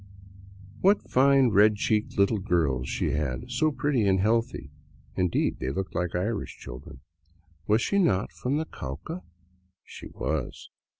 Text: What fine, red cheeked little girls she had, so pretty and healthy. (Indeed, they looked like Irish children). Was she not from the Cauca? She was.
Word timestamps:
What 0.79 1.07
fine, 1.07 1.49
red 1.49 1.75
cheeked 1.75 2.17
little 2.17 2.39
girls 2.39 2.89
she 2.89 3.11
had, 3.11 3.51
so 3.51 3.71
pretty 3.71 4.07
and 4.07 4.19
healthy. 4.19 4.71
(Indeed, 5.15 5.59
they 5.59 5.69
looked 5.69 5.93
like 5.93 6.15
Irish 6.15 6.57
children). 6.57 7.01
Was 7.67 7.83
she 7.83 7.99
not 7.99 8.31
from 8.31 8.57
the 8.57 8.65
Cauca? 8.65 9.21
She 9.83 10.07
was. 10.07 10.71